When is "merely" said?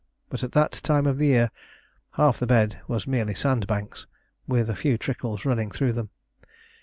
3.05-3.35